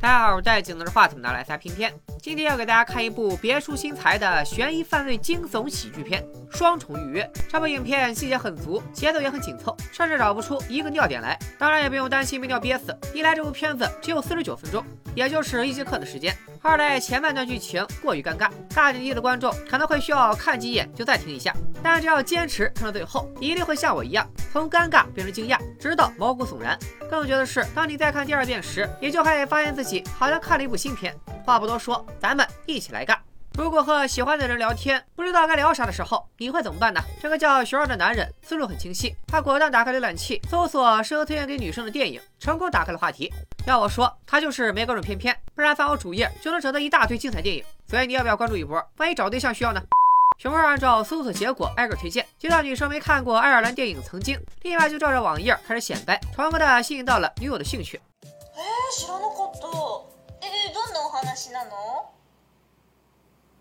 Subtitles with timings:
[0.00, 1.92] 大家好，我戴镜头的话筒拿来仨片片。
[2.22, 6.22] 今天要给大家看一部别出心裁的悬疑犯罪惊悚喜剧片
[6.56, 7.22] 《双重预约》。
[7.50, 11.38] 这部影片细节很足，节奏也很紧凑，甚至找不出一个尿点来。
[11.58, 14.82] 当然也不用担心没尿憋死，一来这部片子只有四十九分钟，
[15.14, 16.32] 也就是一节课的时间；
[16.62, 21.54] 二来前半段剧情过于尴尬，大年纪的观众可能会需要看几眼就暂停一下。
[21.82, 26.78] 但只要坚持看到最后，一定会像我一样从尴尬变成惊讶，直到毛骨悚然。
[27.10, 31.18] 更绝的是，当你再看第二遍时，你就会发现自己好像看了一部新片。
[31.44, 33.18] 话不多说，咱们一起来干。
[33.58, 37.00] 如果和喜欢的人聊天，不知道该聊啥的时候，你会怎么办呢？
[37.20, 43.32] 这个叫熊二的男人思路很清晰，他果断打开浏览器，搜索适合推荐给女生的电影，成功打开了话题。
[43.66, 47.64] 要我说，他就是没关注片片，不然翻我主页就能找到一大堆精彩电影。
[47.88, 48.80] 所以你要不要关注一波？
[48.98, 49.82] 万一找对象需要呢？
[50.38, 58.00] 熊二按照搜索结果挨个推荐，接到女生没看过爱尔兰电影《曾经》，立马就照着网页开始显摆，成功的吸引到了女友的兴趣。
[58.90, 59.68] 知らなかった。
[60.42, 61.70] えどんなお話なの？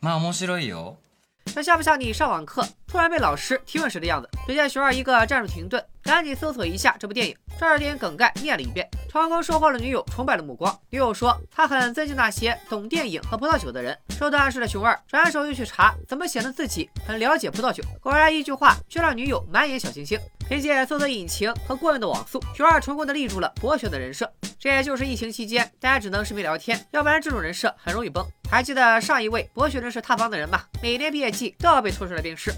[0.01, 0.97] まあ面白いよ。
[1.45, 2.63] 这像不像你上网课？
[2.87, 4.29] 突然被老师提问时的样子？
[4.47, 10.75] 只见熊二一个战术停顿，赶紧搜索一下这部电影，照着电影梗概念了一遍，成功收获了女友崇拜的目光。
[10.89, 13.95] 女友说她很尊敬那些懂电影和葡萄酒的人。
[14.17, 20.19] 受到暗示的熊二转手又去查怎么显得自己很了解葡萄酒，果然一句话就让女友满眼小星星。
[20.47, 24.27] 凭借搜索引擎和过硬的网速，熊二成功的立住了博学的人设。
[24.59, 28.25] 这也就是疫情期间大家只能视频聊天，要不然这种人设很容易崩。
[28.49, 30.63] 还记得上一位博学人士塌房的人吗？
[30.81, 32.51] 每年毕业季都要被拖出来鞭尸。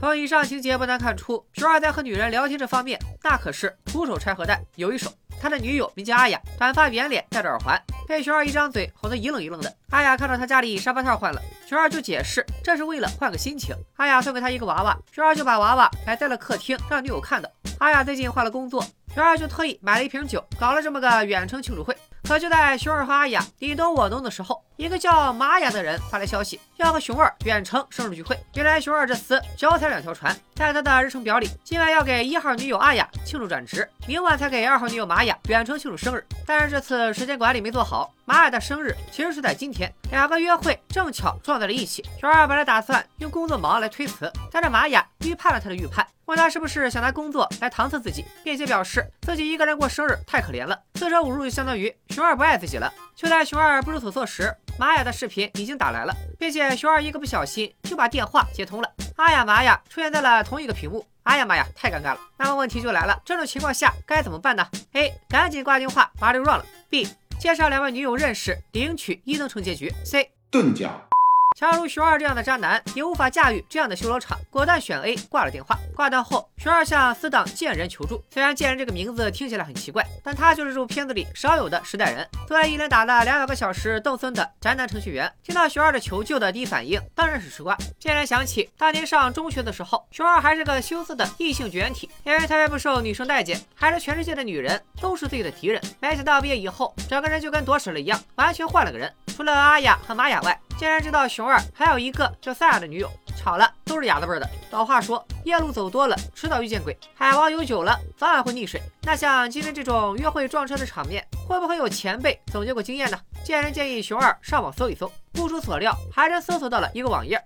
[0.00, 5.12] 从以上情节不难看出，熊二在和女人聊天这方面，那可是徒手拆核弹有一手。
[5.38, 9.70] 他的女友名叫阿雅，短发圆脸，戴着耳环，被熊二一张嘴哄得一愣一愣的。
[9.90, 13.76] 阿雅看到他家里沙发套换了，熊二就解释这是为了换个心情。
[13.96, 17.50] 阿雅送给他一个娃娃，熊二就把娃娃摆在了客厅，让女友看到。
[17.78, 18.82] 阿雅最近换了工作，
[19.14, 21.94] 熊二就特意买了一瓶酒，搞了这么个远程庆祝会。
[22.24, 28.38] 可就在熊二和阿雅你侬我侬的时候，一个叫玛雅的人发来消息，要和熊二远程生日聚会。
[28.54, 36.24] 原来熊二这厮脚踩两条船，在他的日程表里，今晚要给一号女友阿雅庆祝转职，明晚才给二号女友玛雅远程庆祝生日。
[36.46, 42.08] 但是这次时间管理没做好，玛雅的生日其实是在今天，两个约会正巧撞在了一起。
[42.20, 50.80] 熊二本来打算用工作忙来推辞，但这玛雅预判了他的预判，问他是不是想拿工作来搪塞自己，并且表示自己一个人过生日太可怜了。
[50.94, 52.92] 四舍五入就相当于熊二不爱自己了。
[53.16, 58.88] 就在熊二不知所措时，玛雅的视频已经打来了，并且熊二一个不小心就把电话接通了。
[59.16, 61.04] 阿雅、玛雅出现在了同一个屏幕。
[61.24, 62.20] 哎呀妈呀，太尴尬了！
[62.36, 65.12] 那么问题就来了，这种情况下该怎么办呢？A.
[65.28, 66.64] 赶紧挂电话，把这 run 了。
[66.88, 67.08] B.
[67.40, 69.90] 介绍两位女友认识，领取一能成结局。
[70.04, 70.30] C.
[70.50, 71.09] 钝角。
[71.56, 75.76] 假如熊二这样的渣男也无法驾驭这样的修罗场，果断选 A，挂了电话。
[75.94, 78.22] 挂断后，熊二向死党贱人求助。
[78.30, 82.26] 虽然贱人这个名字听起来很奇怪，但他就是这部片子里少有的时代人。
[82.46, 87.76] 作为一连打了两百个小时动森的宅男程序员，听到熊二的求救的第一反应当然是吃瓜。
[87.98, 95.82] 贱人想起当年上中学的时候，熊二还是个羞涩的异性绝缘体，因为特别不受女生待见，还是全世界的女人都是自己的敌人。
[96.00, 99.12] 没想到毕业以后，整个人就跟夺屎了一样，完全换了个人。
[99.36, 104.48] 除了阿雅和玛雅外，竟然知道熊二还有一个叫赛亚的女友，巧了，都是哑子味的。
[104.70, 108.80] 老话说，夜路走多了，迟早遇见鬼；海王游久了，早晚会溺水。
[109.02, 113.20] 那像今天这种约会撞车的场面，会不会有前辈总结过经验呢？
[113.44, 117.38] 贱人建议熊二上网搜一搜，不出所料，还真搜索到了一个网页。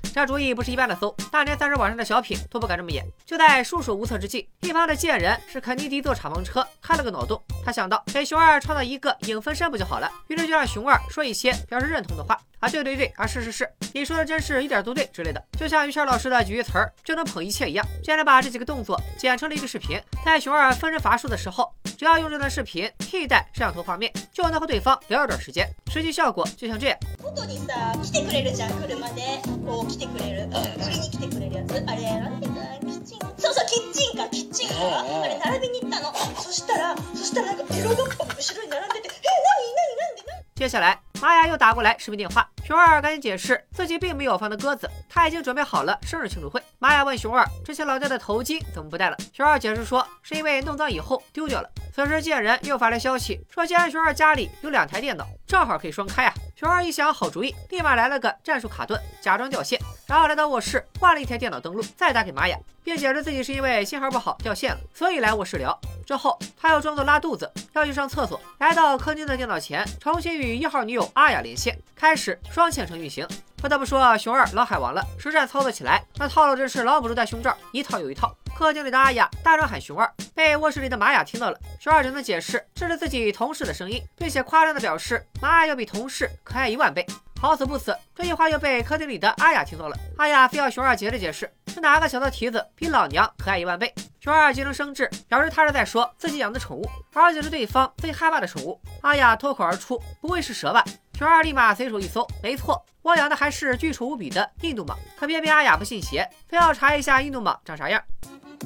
[0.00, 0.16] てこれコントじゃん。
[0.16, 3.04] だろ这主意不是一般的馊，大年三十晚上的小品都不敢这么演。
[3.26, 7.38] 就在束手无策之际，一旁的贱人是肯尼迪坐敞篷车，开了个脑洞。
[7.62, 10.10] 他想到给熊二创造一个影分身不就好了？
[10.28, 17.86] 于是就让熊二说一些表示认同的话啊，对对对啊，是是是，你说的真是一点都对之类的，就像于谦老师的举一词儿就能捧一切一样。
[18.02, 21.70] 贱人把这几个动作剪成了一个视频，在熊二分身乏术的时候，
[22.00, 25.66] 只要用这段视频替代摄像头画面，就能和对方聊一段时间。
[25.90, 26.98] 实际效果就像这样。
[27.22, 29.22] 外にさ来てくれるじゃん車で
[29.64, 46.59] こう来てくれる売りに来てくれるやつあれなんていうかキッチンそうそうキッチンカーキッチンカーあれ並びに行ったのそしたらそしたらなんかエロドッポが後ろに並んでてえ何何なんで何接下来， 玛雅又打过来视频电话，熊二赶紧解释自己并没有放他鸽子，他已经准备好了生日庆祝会。
[46.79, 51.69] 玛雅问熊二之前老戴的头巾怎么不戴了，熊二解释说是因为弄脏以后丢掉了。
[51.93, 56.33] 此时贱人又发来消息说，既然熊二家里有两台电脑，正好可以双开啊。
[56.55, 59.79] 熊二一想好主意，立马来了个战术卡顿，假装掉线，
[60.11, 65.79] 然后来到卧室换了一台电脑登录，再打给玛雅，并解释自己是因为信号不好掉线了，所以来卧室聊。
[66.05, 73.25] 之后他又装作拉肚子要去上厕所，来到客厅的电脑前，重新与一号女友阿雅连线，开始双线程运行。
[73.55, 78.35] 不得不说，熊二老海王了，实战操作起来那套路真是老母猪戴胸罩，一套又一套。
[78.53, 81.57] 客厅里的阿雅大声喊熊二，被卧室里的玛雅听到了。
[81.79, 87.07] 熊二只能解释这是自己同事的声音，并且夸张的表示玛雅要比同事可爱一万倍。
[87.40, 89.96] 好死不死，这句话又被客厅里的阿雅听到了。
[90.16, 93.94] 阿雅非要熊二解释解释，是哪个小的蹄子比老娘可爱一万倍？
[94.20, 98.80] 熊二急中生智，表示他是在说自己养的宠物，而且是对方最害怕的宠物。
[99.02, 100.82] 阿雅脱口而出：“不会是蛇吧？”
[101.16, 104.96] 熊二立马随手一搜，没错，我养的还是巨丑无比的印度蟒。
[105.16, 108.02] 可偏偏阿雅不信邪，非要查一下印度蟒长啥样。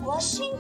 [0.05, 0.57] ワシン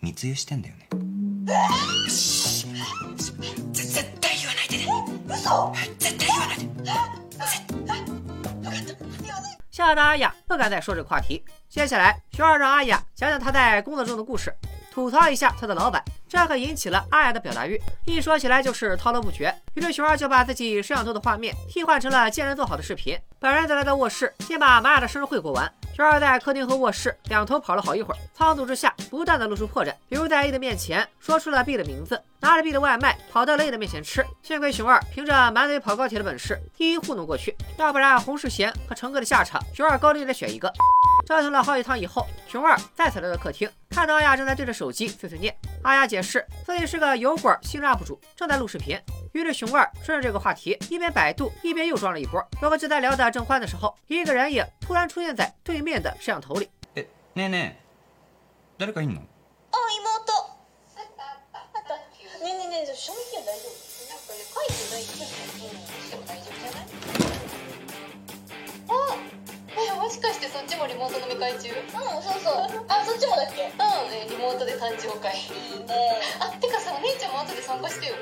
[0.00, 0.68] 密輸してんだ。
[9.70, 11.44] 吓得阿雅不敢再说这个话题。
[11.68, 14.24] 接下来，熊二让阿雅讲讲他在工作中的。
[14.24, 14.54] 故事。
[14.96, 19.54] 吐槽一下他的老板，这可引起了阿雅的表达欲，一说起来就是滔滔不绝。
[19.74, 25.70] 于是熊二就把自己摄像头的画面替换成了见人做好的视频，本人则来到卧室，先把玛雅的生日会过完。
[25.94, 34.24] 熊二在客厅和卧室两头跑了好一会儿，仓促之下不断的露出破绽，比如在 A 的面前说出了 B 的名字，拿着 B 的外卖跑到了 A 的面前吃。
[34.42, 40.72] 幸亏熊二凭着满嘴跑高铁的本事，一一糊弄过去，要不然洪世贤和成哥的下场，熊二高低得选一个。
[41.25, 45.55] 折腾了好几趟以后，熊二再次来到客厅，看到阿雅正在对着手机碎碎念。
[45.83, 48.99] 阿雅解释自己是个油管新人 UP 主，正在录视频。
[49.33, 52.45] 于是熊二顺着这个话题，一边百度，一边又装了一波。
[52.59, 56.69] 不过就在聊得正欢的时候，一个人影突然出现在对面的摄像头里。
[56.95, 57.81] えねえねえ
[58.77, 60.33] 誰かいんのあ妹
[60.95, 61.95] あった
[62.43, 63.73] ねえねえねえ賞味期限大丈夫
[64.09, 65.44] なんかね書いてない
[70.06, 71.66] もしかしてそっちもリモート飲み会中？
[71.74, 72.54] うんそうそう。
[72.86, 73.66] あそっちもだっけ？
[73.66, 74.10] うん。
[74.14, 78.14] ねリモートで誕生会いいねあてかさお姉ちゃんも後で参加してよ。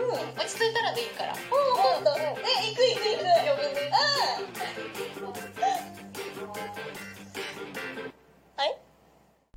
[0.08, 0.08] ん。
[0.08, 0.32] うん。
[0.40, 1.34] 落ち着いたらでいいから。
[1.34, 2.32] 分かったえ
[2.64, 3.24] 行く行く行く。
[3.44, 5.11] 呼ぶねうん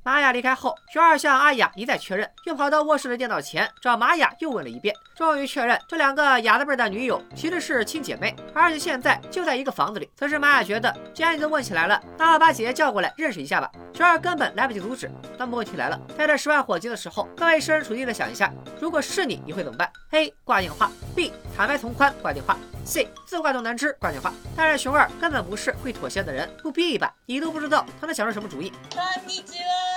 [0.05, 10.09] 玛雅离开后，熊二向阿雅一再确认，又跑到卧室的电脑前找玛雅又问了一遍，终于确认这两个哑子辈的女友其实是亲姐妹，而且现在就在一个房子里。
[10.17, 13.71] 此时玛雅觉得，既然你都问起来了，那我把姐姐叫过来认识一下吧。
[13.93, 15.07] 熊二根本来不及阻止。
[15.37, 19.87] 那么问题来了，在这十万火急的时候，各位设身处地的想一下，如果是你，你会怎么办？
[20.13, 20.33] A.
[20.43, 21.31] 挂电话，B.
[21.55, 23.07] 坦白从宽挂电话，C.
[23.27, 24.33] 自挂东南枝挂电话。
[24.57, 28.71] 但是熊二根本不是会妥协的人，不逼一把，你都不知道他能想出什么主意。
[28.89, 29.94] こんにちは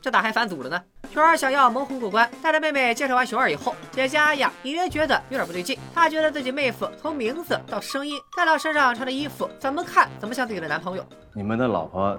[0.00, 0.82] 这咋还反组了呢？
[1.12, 5.78] 熊二想要蒙混过关，带着妹妹介绍完熊二以后，姐姐阿雅隐约觉得有点不对劲。
[5.94, 11.06] 她觉得自己妹夫从名字到声音再到身上穿的衣服，怎么看怎么像自己的男朋友。
[11.34, 12.18] 你们的老婆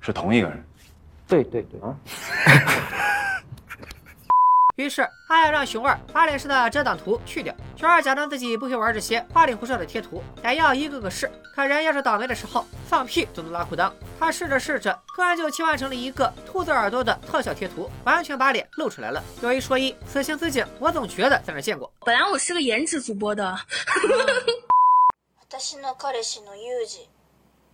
[0.00, 0.64] 是同一个人？
[1.28, 1.96] 对对对啊。
[4.81, 7.53] 于是阿雅让熊二把脸上的遮挡图去掉。
[7.75, 11.31] 熊二假装自己不会玩这些花里胡哨的贴图，得要一个个试。
[11.55, 13.91] 可人要是倒霉的时候，放屁都能拉裤裆。
[14.19, 19.23] 他试着试着，突然就切换成了一个兔子耳朵的特效贴图，完全把脸露出来了。
[19.41, 21.91] 有一说一，此情此景，我总觉得在哪儿见过。
[22.01, 23.57] 本来我是个颜值主播的，
[25.49, 27.07] 私の彼氏のユージ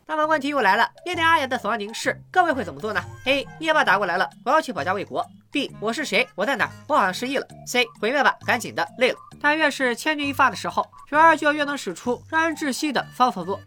[0.06, 3.04] 那么问题又来了，面对阿雅的死亡凝视，各位会怎么做呢？
[3.26, 3.46] A.
[3.60, 5.26] 灭霸打过来了，我要去保家卫国。
[5.52, 5.72] B.
[5.80, 6.28] 我是谁？
[6.36, 6.70] 我在哪？
[6.88, 7.48] 我好像失忆了。
[7.68, 7.86] C.
[8.00, 9.18] 毁灭吧，赶紧的，累了。
[9.42, 13.60] 但越是千钧一发的时候，熊二就要越能使出让人窒息的骚操作。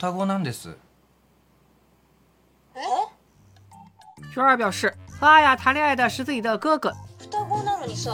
[0.00, 0.76] 双子なんです
[4.33, 6.91] 熊二表示，和阿雅谈恋爱的是自己的哥哥。
[7.19, 8.11] 双子なのにさ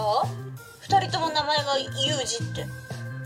[0.82, 2.68] 二人とも名前がユージって。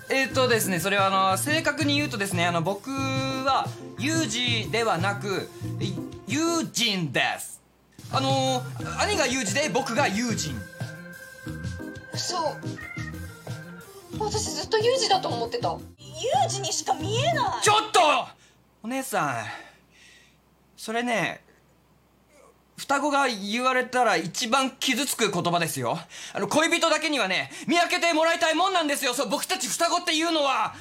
[0.10, 5.94] えっとですねそれはあの正確に言うとですねあの僕はユージではなくい
[6.28, 7.62] ユージンです。
[8.12, 8.62] あの
[9.00, 10.62] 兄がユージで僕がユージン。
[12.14, 12.56] 嘘
[14.20, 15.70] 私ずっとユージだと思ってた。
[15.70, 17.64] ユージにしか見えない。
[17.64, 18.00] ちょっと！
[18.84, 19.46] お姉さん。
[20.78, 21.42] それね
[22.77, 25.99] 双子が言われたら一番傷つく言葉ですよ
[26.33, 30.75] あの恋人だけにはね見分けてもらいたいもんなんですよそう僕たち双子っていうのは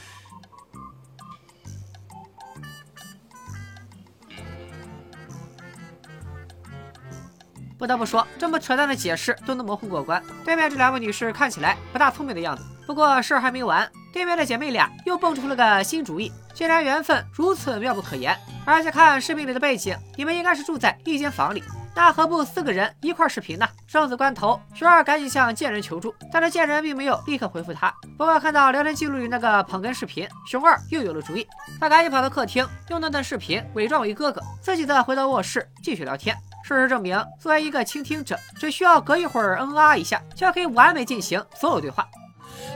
[7.79, 10.19] 不得不说，这么扯淡的解释都能模糊过关。
[10.43, 12.63] 对面这两位女士看起来不大聪明的样子。
[12.87, 16.31] 不过事儿还没完，对面的姐妹俩又蹦出了个新主意。
[16.55, 21.63] 既然缘分如此妙不可言，而且看视频里的背景，你们应该是住在一间房里，
[21.95, 23.67] 那何不四个人一块视频呢？
[23.87, 27.93] 生死关头，熊二赶紧向贱人求助，但是贱人并没有立刻回复他。
[28.17, 31.47] 不过看到聊天记录里那个捧哏视频，熊二又有了主意，
[31.79, 36.35] 他赶紧跑到客厅，用那段视频伪装为哥哥，自己的回到卧室继续聊天。
[36.63, 42.07] 事实证明，作为一个倾听者，只需要隔一会儿嗯啊一下，就可以完美进行所有对话。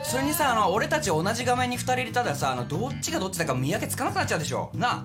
[0.04, 5.04] それにさあの俺たち同じ画面に2人入れたらさあのどっちがどっちだか見分けつかなくなっちゃうでしょな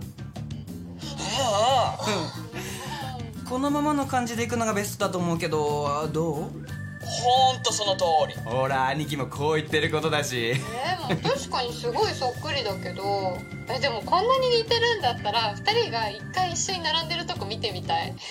[1.38, 1.97] あ
[3.51, 6.36] このままの感じでいくのがベストだと思うけどどう？
[7.03, 8.36] ほんとその通り。
[8.46, 10.51] ほら兄貴もこう言ってることだし。
[10.51, 18.13] えー、まあ確かにすごいそっくりだけどえでもこんなに似てるんだったら2人が一回一緒に並んでるとこ見てみたい。
[18.15, 18.22] ね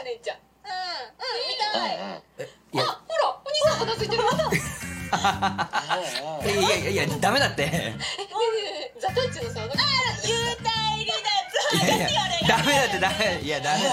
[0.00, 0.38] え姉ちゃん。
[0.38, 0.72] うん
[1.20, 1.96] うん見たい。
[2.72, 4.22] いやあほらお兄さんお腹空いてる。
[5.10, 7.94] いやいやいやダメだって
[12.70, 13.40] メだってダメ。
[13.42, 13.84] いやダメ。
[13.84, 13.90] だ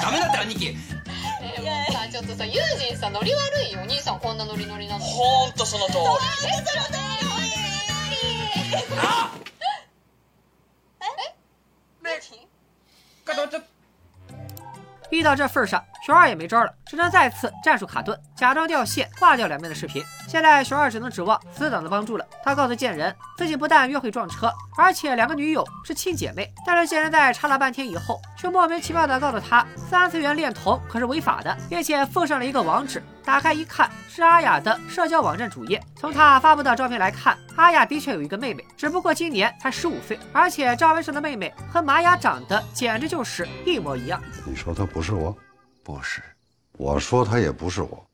[0.00, 0.66] ダメだって兄貴。
[0.68, 5.04] えーもうさちょっとさユージンさノリ悪いよお兄さんこんなノリノリなの。
[5.04, 5.98] ほんとその通り。
[13.24, 13.64] 固まっちゃっ
[15.10, 20.02] 逼到这份上，熊二也没招了，只能再次战术卡顿，假装掉线，挂掉两边的视频。
[20.26, 22.24] 现在熊二只能指望死党的帮助了。
[22.42, 26.50] 他告诉贱人，自己不但约会撞车，而且两个女友是亲姐妹。
[26.64, 33.02] 但是贱人在查了半天以后，却莫名其妙的告诉他，三次元恋童可是违法的，并且附上了一个网址。
[33.22, 35.78] 打开一看，是阿雅的社交网站主页。
[35.94, 44.18] 从她发布的照片来看，阿雅的确有一个妹妹，只不过今年才十五岁，而且照片上的妹妹和玛雅长得简直就是一模一样。
[44.46, 45.36] 你说她不是我，
[45.88, 46.20] 不是，
[46.72, 48.06] 我说他也不是我。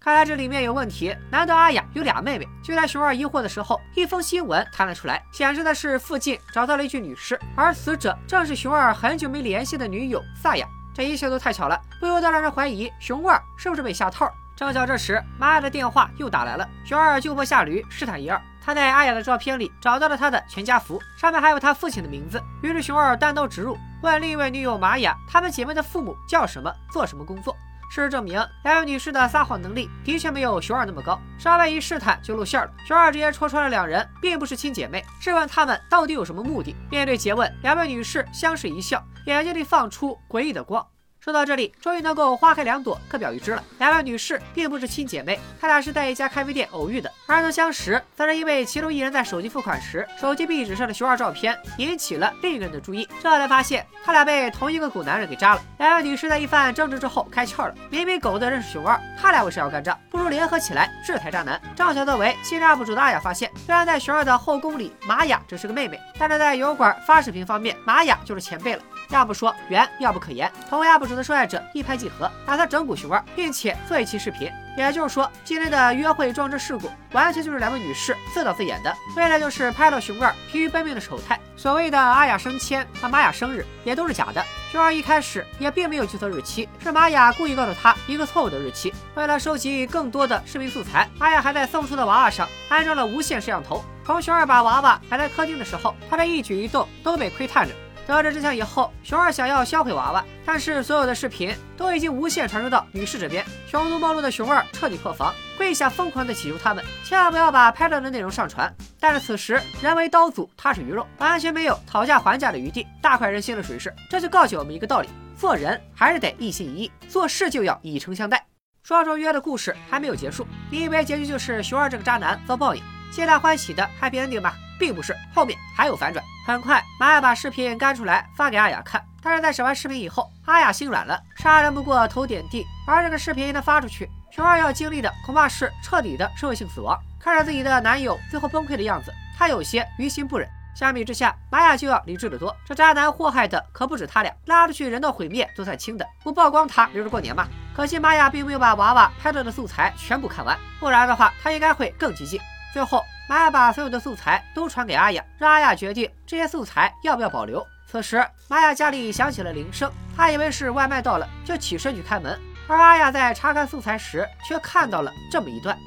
[0.00, 1.16] 看来这里面有问题。
[1.30, 2.48] 难道阿雅有俩妹妹？
[2.60, 10.66] 就在熊二疑惑的时候，一封新闻弹了出来，显示的是附近找到了一具女尸，而死者正是熊二很久没联系的女友萨雅。
[10.92, 14.28] 这一切都太巧了，不由得让人怀疑熊二是不是被下套。
[14.56, 16.68] 正巧这时，玛雅的电话又打来了。
[16.84, 18.42] 熊二就坡下驴，试探一二。
[18.64, 22.42] 他在阿雅的照片里找到了她的全家福，上面还有他父亲的名字。
[22.62, 27.54] 于是熊二单刀直入，问另一位女友玛雅，她们姐妹的父母叫什么，做什么工作。
[27.90, 32.70] 事实证明，两位女士的撒谎能力的确没有熊二那么高，稍微一试探就露馅了。
[32.86, 36.74] 熊二直接戳穿了两人并不是亲姐妹，质问她们到底有什么目的。
[36.90, 40.84] 面对诘问，两位女士相视一笑，眼睛里放出诡异的光。
[41.24, 43.64] 说到这里，终于能够花开两朵，各表一枝了。
[43.78, 55.62] 两位女士并不是亲姐妹，她俩是在一家咖啡店偶遇的，而能相识，则是因为其中一人在手机付款时，手机壁纸上的熊二照片引起了另一个人的注意，这才发现他俩被同一个狗男人给扎了。
[55.78, 59.98] 两位女士在一番争执之后开窍了，明明狗子认识熊二，他俩为啥要干仗？
[60.10, 61.58] 不如联合起来制裁渣男。
[61.74, 68.82] 正巧作为新人 UP 主的阿雅发现，虽然在熊二的后宫里，玛雅只是个妹妹，但是在油管发视频方面，玛雅就是前辈了。
[69.10, 70.50] 要不说缘，要不可言。
[70.68, 74.50] 同为 UP 主的受害者一拍即合，打算整蛊熊二，并且做一期视频。
[74.76, 81.38] 也就是说，今天的约会撞车事故完全就是两位女士自导自演的，为了就是拍到熊二疲于奔命的丑态。
[81.56, 84.44] 所谓的阿雅升迁和玛雅生日也都是假的。
[84.72, 88.92] 熊二一开始也并没有记错日期，是玛雅故意告诉他一个错误的日期。
[89.14, 93.84] 为了收集更多的视频素材，阿雅还在送出的娃娃上安装了无线摄像头。
[94.04, 97.72] 从熊二把娃娃摆在客厅的时候，他的一举一动都被窥探着。
[98.06, 103.44] 得知真相以后，熊二想要销毁娃娃，但是所有的视频都已经无限传输到女士这边。
[103.68, 108.72] 穷途末路的熊二彻底破防，跪下疯狂的祈求他们千万不要把拍到的内容上传。
[109.00, 113.92] 但是此时人为刀俎，他是鱼肉，完全没有讨价还价的余地，大快人心的水势。
[114.10, 118.46] 这就告诫我们一个道理：做人还是得一心一意，做事就要以诚相待。
[118.82, 124.52] 双重约的故事还没有结束，你以为结局就是熊二这个渣男遭报应，皆大欢喜的 happy ending 吗？
[124.84, 126.22] 并不是，后面还有反转。
[126.46, 131.18] 很快，玛雅把视频干出来发给阿雅看，但是在审完视频以后，阿雅心软了。
[131.36, 137.00] 杀人不过头点地，而这个视频一旦发出去，熊二要经历的恐怕是彻底的社会性死亡。
[137.18, 140.46] 看着自己的男友最后崩溃的样子，她有些于心不忍。
[140.76, 142.54] 相比之下，玛雅就要理智得多。
[142.66, 147.48] 这渣男祸害的可不止他俩，拉出去人道毁灭都算轻的，不曝光他留着过年吗？
[147.74, 152.38] 可惜玛雅并没有把娃娃拍到的素材全部看完，不然的话，他应该会更激进。
[152.74, 153.02] 最后。
[153.28, 157.66] 玛雅把所有的素材都传给阿雅，让阿雅决定这些素材要不要保留。
[157.86, 162.38] 此时，玛雅家里响起了铃声，她以为是外卖到了，就起身去开门。
[162.68, 165.78] 而阿雅在查看素材时，却看到了这么一段。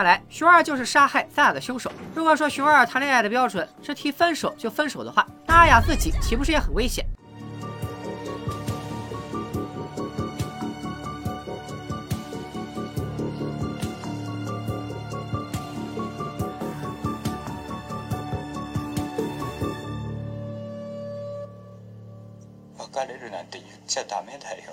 [0.00, 1.90] 看来熊二就是杀害萨亚的凶手。
[2.14, 7.06] 如果说熊二谈恋爱的标准是提分手就分手的话，那阿雅自己岂不是也很危险？
[22.96, 24.72] 別れるなんて言っちゃダメだよ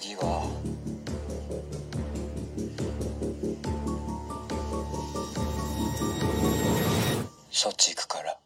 [0.00, 0.42] 次は
[7.50, 8.36] そっち行くから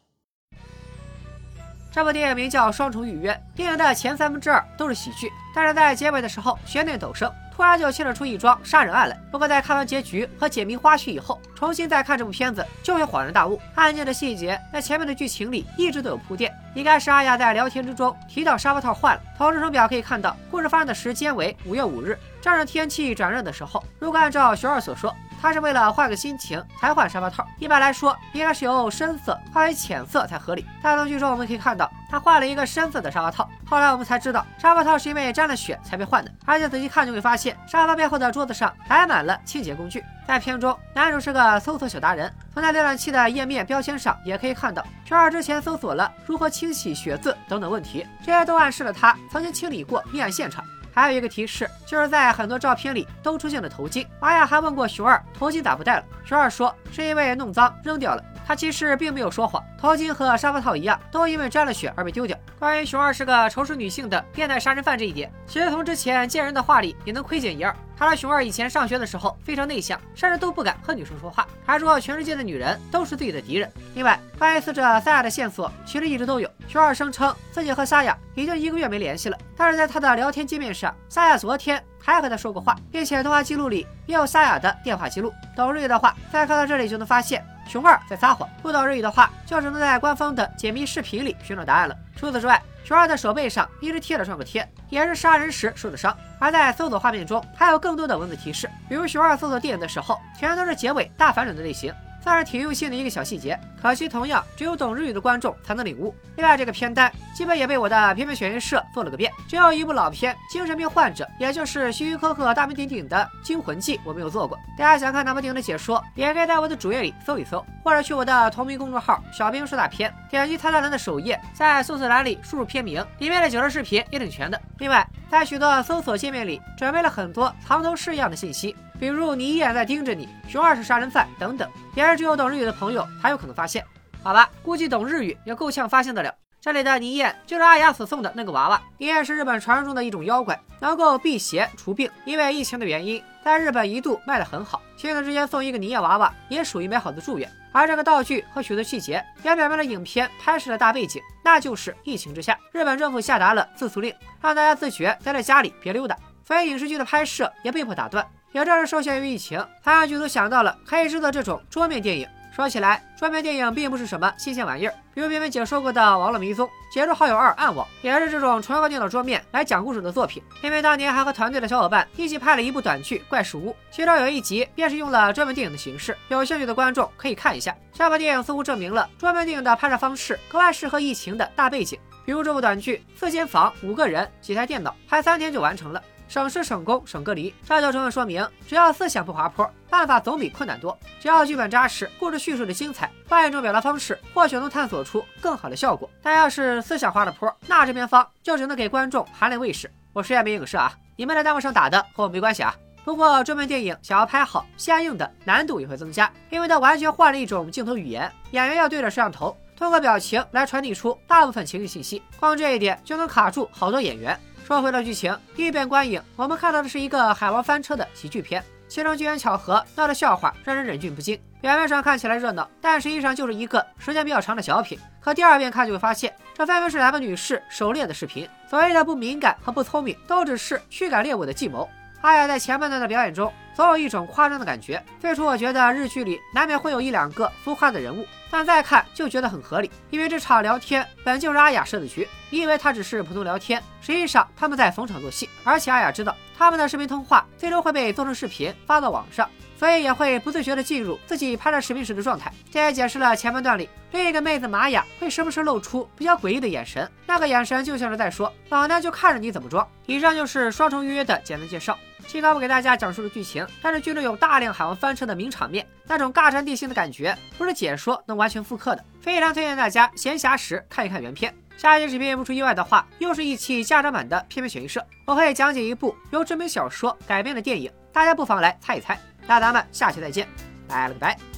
[1.93, 9.18] 这部电影名叫《双重预约》，电影的前三分之二都是喜剧，但是在结尾的时候悬念陡升， 突然就牵扯出一桩杀人案来。
[9.32, 16.54] 不过在看完结局和解谜花絮以后，重新再看这部片子，就会恍然大悟，案件的细节在前面的剧情里一直都有铺垫。
[16.74, 23.82] 一开始阿雅在聊天之中提到沙发套坏了，从日程表可以看到，故事发生的时间为五月五日，正是天气转热的时候。
[23.98, 25.14] 如果按照熊二所说，
[25.46, 30.66] 他是为了换个心情才换沙发套，一般来说应该是由深色换为浅色才合理。
[30.82, 33.48] 但从剧中我们可以看到，他换了一个深色的沙发套。
[33.64, 36.32] 后来我们才知道，沙发套是因为沾了血才被换的。
[36.44, 40.04] 而且仔细看就会发现，沙发背后的桌子上摆满了清洁工具。
[40.26, 50.64] 在片中，男主是个搜索小达人，从他浏览器的页面标签上也可以看到，熊二之前搜索了如何清洗血渍等等问题，这些都暗示了他曾经清理过命案现场。
[50.96, 54.06] 还有一个提示，就是在很多照片里都出现了头巾。
[54.18, 58.24] 玛雅还问过熊二头巾咋不戴了，熊二说是因为弄脏扔掉了。
[58.46, 62.38] 他其实并没有说谎，头巾和沙发套一样，都因为沾了血而被丢掉。
[62.58, 67.74] 关于熊二是个仇视女性的变态杀人犯这一点，其实从之前见人的话里也能窥见一二。
[67.98, 73.72] 他说熊二以前上学的时候非常内向，甚至都不敢和女生说话，还说全世界的女人都是自己的敌人。
[73.94, 76.48] 另外，关于死者萨亚的线索，其实一直都有。
[76.68, 85.32] 熊二声称自己和萨亚已经一个月没联系了，但是在他的聊天界面上，萨亚昨天还和他说过话，并且通话记录里也有萨亚的电话记录。
[85.56, 91.96] 懂日语的话，再看到这里就能发现熊二在撒谎；不懂日语的话，就只能在官方的解谜视频里寻找答案了。
[92.16, 96.16] 除此之外，熊二的手背上一直贴着创可贴，也是杀人时受的伤。
[96.38, 101.92] 而在搜索画面中，还有更多的文字提示，比如熊二搜索电影的时候，全都是结尾大反转的类型。
[102.26, 106.12] 算是挺用心的一个小细节，可惜同样只有懂日语的观众才能领悟。
[106.34, 114.58] 另外，这个片单基本也被我的片片选映社做了个遍，只有一部老片《精神病患者》，也就是徐徐柯克大名鼎鼎的《惊魂记》，我没有做过。
[114.76, 124.60] 大家想看哪部电影的解说，也可以在我的主页里搜一搜，或者去我的同名公众号“小兵说大片”，点击菜单栏的首页，在搜索栏里输入片名，里面的解说视频也挺全的。
[124.78, 128.74] 另外，在许多搜索界面里准备了很多藏头诗一样的信息。
[128.98, 133.84] 比如你一眼在盯着你，熊二是杀人犯等等，也是只有懂日语的朋友才有可能发现。
[134.22, 136.34] 好吧，估计懂日语也够呛发现得了。
[136.60, 138.82] 这里的泥燕就是阿雅所送的那个娃娃。
[138.98, 142.10] 泥燕是日本传说中的一种妖怪，能够辟邪除病。
[142.24, 144.82] 因为疫情的原因，在日本一度卖得很好。
[144.96, 147.48] 亲子之间送一个泥燕娃娃，也属于美好的祝愿。
[147.70, 156.16] 而这个道具和许多细节，也表明了影片拍摄的大背景，那就是疫情之下，日本政府下达了自诉令，让大家自觉待在家里，别溜达。
[156.44, 158.26] 所以影视剧的拍摄也被迫打断。
[158.52, 162.26] 也正是受限于疫情，才让剧组想到了可以制作这种桌面电影。
[162.54, 170.42] 说起来，桌面电影并不是什么新鲜玩意儿，比如别人解说过的《网络迷踪》《解除好友二暗网》，也是这种纯靠电脑桌面来讲故事的作品。
[170.62, 176.16] 因为当年还和团队的小伙伴一起拍了一部短剧《怪事屋》，其中有一集便是用了桌面电影的形式。
[176.28, 177.76] 有兴趣的观众可以看一下。
[177.92, 181.98] 这部电影似乎证明了桌面电影的拍摄方式格外适合疫情的大背景。
[182.24, 186.02] 比如这部短剧，四间房，五个人，几台电脑，拍三天就完成了。
[186.28, 190.96] 省时省工省隔离，这就充分说明，只要思想不滑坡，办法总比困难多。
[191.20, 196.10] 只要剧本扎实，故事叙述的精彩，换一种表达方式，或许能探索出更好的效果。
[196.22, 199.90] 但要是思想滑了坡，那这边方就只能给观众含泪喂食。
[200.12, 202.74] 我是亚明影视啊，你们在弹幕上打的和我没关系啊。
[203.04, 214.36] 不过专门电影想要拍好，相应的难度也会增加，因为它完全换了一种镜头语言，演员要对着摄像头，通过表情来传递出大部分情绪信息，光这一点就能卡住好多演员。
[214.66, 218.64] 说回到剧情，第一遍观影，我们看到的是一个海王翻车的喜剧片。
[218.88, 221.40] 其中机缘巧合闹的笑话让人忍俊不禁。
[221.60, 224.98] 表面上看起来热闹，但实际上就是一个时间比较长的小品。
[225.20, 228.48] 可第二遍看就会发现，这分明是两个女士狩猎的视频。
[228.68, 231.88] 所谓的不敏感和不聪明，都只是驱赶猎物的计谋。
[232.22, 235.00] 阿雅在前半段的表演中，总有一种夸张的感觉。
[235.20, 242.26] 最初我觉得日剧里难免会有一两个浮夸的人物，但再看就觉得很合理，因为这场聊天本就是阿雅设的局。
[242.48, 245.50] 你以为他只是普通聊天，实际上他们在逢场作戏。
[245.62, 252.50] 而且阿雅知道，他们的视频通话最终会被做成视频发到网上，所以也会不自觉地进入自己拍摄视频时的状态。
[252.70, 261.98] 这也解释了前半段里另一个妹子玛雅会时不时露出比较诡异的眼神，那个眼神就像是在说：“老娘就看着你怎么装。”以上就是双重预约的简单介绍。
[262.26, 269.04] 七高不给大家讲述了剧情，但是剧中有大量海王翻车的名场面，那种尬战地心的感觉，不是解说能完全复刻的。
[269.20, 271.54] 非常推荐大家闲暇时看一看原片。
[271.76, 279.18] 下一期视频不出意外的话，又是一期家长版的片片选一社，我会讲解一部由知名小说改编的电影，大家不妨来猜一猜。
[279.46, 280.48] 那咱们下期再见，
[280.88, 281.55] 拜了个拜。